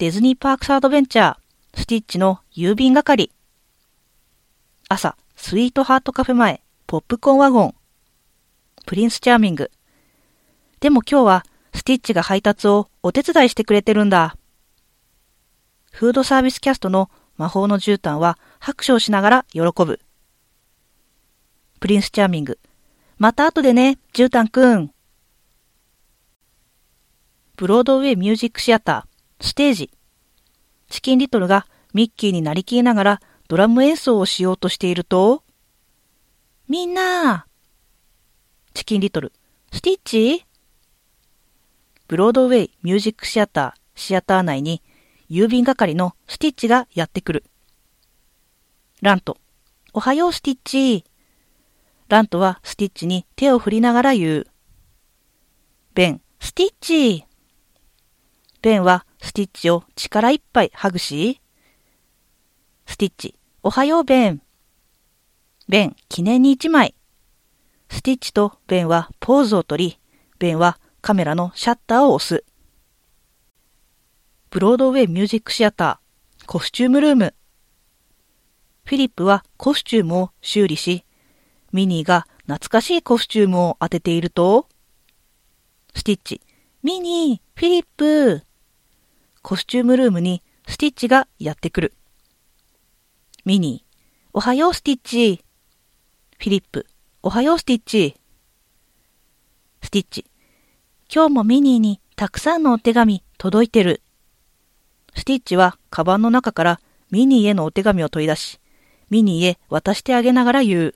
[0.00, 1.36] ディズニーパークスアドベンチャー、
[1.74, 3.30] スティッチの郵便係。
[4.88, 7.74] 朝、スイートハートカフェ前、ポップコーンワゴン。
[8.86, 9.70] プリンスチャーミング。
[10.80, 11.44] でも今日は、
[11.74, 14.38] スティッチが配達をお手伝いしてくれてるんだ。
[15.92, 20.00] フードサービスキャストの魔法の絨毯は拍手をしながら喜ぶ。
[21.78, 22.58] プリンスチャーミング。
[23.18, 24.94] また後でね、絨毯くん。
[27.58, 29.09] ブロードウェイミュージックシアター、
[29.40, 29.90] ステージ。
[30.88, 35.42] チキンリトルがミッキーになりきりながらドラム演奏をしようとしていると、
[36.68, 37.46] みんな
[38.74, 39.32] チキンリトル、
[39.72, 40.44] スティッチ？
[42.06, 44.82] ブロードウェイミュージックシアター、シアター内に
[45.30, 47.44] 郵便係のスティッチがやってくる。
[49.00, 49.38] ラント、
[49.92, 51.04] おはようスティッチ。
[52.08, 54.46] ラントはスティッチに手を振りながら言う。
[55.94, 57.24] ベン、スティッチ。
[58.62, 61.40] ベンはスティッチを力いっぱいハグし、
[62.86, 64.42] スティッチ、おはようベン。
[65.68, 66.94] ベン、記念に一枚。
[67.90, 69.98] スティッチとベンはポーズをとり、
[70.38, 72.44] ベンはカメラのシャッターを押す。
[74.50, 77.34] ブロードウェイミュージックシアター、コスチュームルーム。
[78.84, 81.04] フィリップはコスチュームを修理し、
[81.72, 84.66] ミニーが懐かしいコスチュームを当てていると、
[85.94, 86.40] スティッチ、
[86.82, 88.42] ミニー、フィリップ。
[89.42, 91.94] コスチュームルームにスティッチがやってくる。
[93.44, 95.44] ミニー、おはようスティッチ。
[96.38, 96.86] フィリップ、
[97.22, 98.16] おはようスティッチ。
[99.82, 100.26] スティッチ、
[101.12, 104.02] 今日もミニーにたくさんのお手紙届いてる。
[105.16, 108.60] スティッチはカバンの中からミニーへのお手紙を取り出し、
[109.08, 110.94] ミニーへ渡してあげながら言う。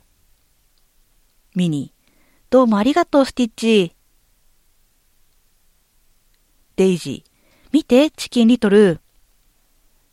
[1.55, 2.11] ミニー、
[2.51, 3.97] どうもありがとうスティッチ。
[6.77, 7.33] デイジー、
[7.75, 9.00] 見て、チキンリトル。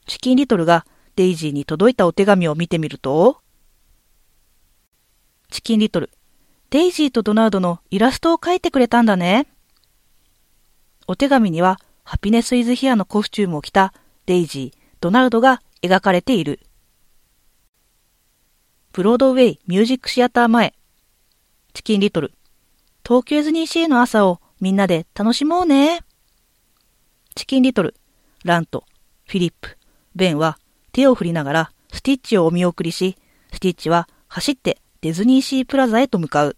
[0.07, 0.83] チキンリトルが
[1.15, 3.37] デイジーに届いたお手紙を見てみると、
[5.51, 6.09] チキンリトル、
[6.71, 9.45] デイジーとドナルドのイラストを描いてくれたんだね。
[11.05, 13.93] お手紙には、ハピネス・イズ・ヒアのコスチュームを着た
[14.25, 16.61] デイジー、ドナルドが描かれている。
[18.91, 20.73] ブロードウェイミュージックシアター前。
[21.73, 22.33] チキンリトル。
[23.05, 26.01] 東京ディズニーシーの朝をみんなで楽しもうね。
[27.35, 27.95] チキンリトル、
[28.43, 28.85] ラント、
[29.27, 29.77] フィリップ、
[30.15, 30.57] ベンは
[30.91, 33.17] 手を振りながらスティッチをお見送りし、
[33.53, 36.57] スティッチは走ってディズニーシープラザへと向かう。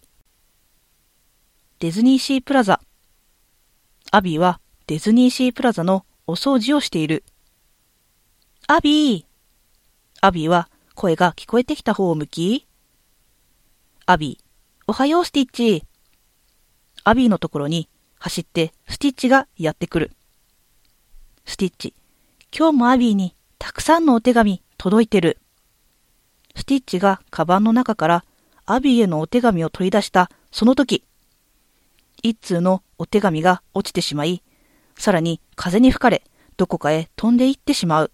[1.78, 2.80] ディズニーシープラザ。
[4.10, 7.24] アビーはディズニーシープラザのお掃除をしている。
[8.66, 9.24] アビー
[10.20, 12.66] アビーは声が聞こえてきた方を向き、
[14.06, 14.44] アビー、
[14.86, 15.84] おはようスティッチ。
[17.04, 20.10] アビーのところに走ってスティッチがやってくる。
[21.46, 21.94] スティッチ、
[22.56, 25.38] 今日もアビーにたくさんのお手紙届いてる。
[26.56, 28.24] スティッチがカバンの中から
[28.66, 31.04] アビーへのお手紙を取り出したその時、
[32.22, 34.42] 一通のお手紙が落ちてしまい、
[34.96, 36.24] さらに風に吹かれ、
[36.56, 38.10] どこかへ飛んでいってしまう。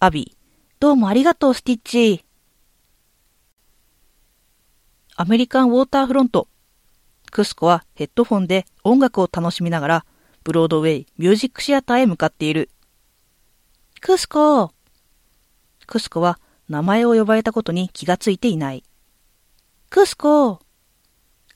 [0.00, 0.36] アビー、
[0.80, 2.24] どうもありがとう、スティッチ。
[5.14, 6.48] アメリカンウォーターフロント。
[7.30, 10.06] クスコはヘッドフォンで音楽を楽しみながら
[10.44, 12.70] ブロードウェイミュージックシアターへ向かっている。
[14.00, 14.72] クスコ
[15.86, 18.84] クスコは名前を呼ばれたことに気がついていない。
[19.90, 20.60] クスコ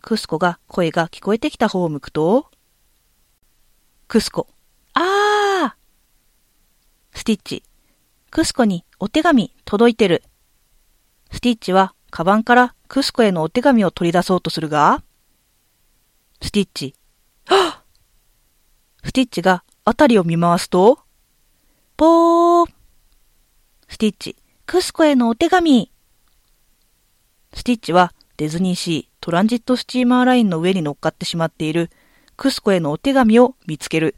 [0.02, 2.50] クスコが声が聞こえてきた方を向くと、
[4.06, 4.48] クスコ、
[4.92, 7.18] あー。
[7.18, 7.62] スティッチ、
[8.30, 10.22] クスコにお手紙届いてる。
[11.32, 15.02] スティッチはカバンからクスコへのお手紙を取り出そうとするが、
[16.42, 16.94] スティッチ、
[19.14, 20.98] ティッチがあたりを見回すと、
[21.96, 22.70] ぽー
[23.86, 24.36] スティッチ、
[24.66, 25.92] クスコへのお手紙
[27.52, 31.90] スティッチはディズニーシートランジットスチーマーラインの上に乗っかってしまっている
[32.36, 34.16] クスコへのお手紙を見つける。